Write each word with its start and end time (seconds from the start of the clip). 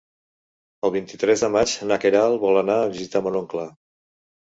El 0.89 0.93
vint-i-tres 0.95 1.45
de 1.45 1.51
maig 1.57 1.75
na 1.91 2.01
Queralt 2.07 2.43
vol 2.49 2.61
anar 2.65 2.81
a 2.81 2.91
visitar 2.99 3.27
mon 3.29 3.43
oncle. 3.45 3.73